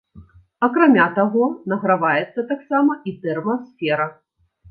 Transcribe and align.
Акрамя 0.67 1.05
таго, 1.17 1.49
награваецца 1.73 2.45
таксама 2.53 2.97
і 3.11 3.15
тэрмасфера. 3.27 4.09